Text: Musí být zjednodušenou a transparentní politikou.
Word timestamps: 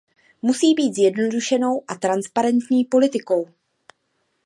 Musí 0.41 0.73
být 0.73 0.95
zjednodušenou 0.95 1.81
a 1.87 1.95
transparentní 1.95 2.85
politikou. 2.85 3.45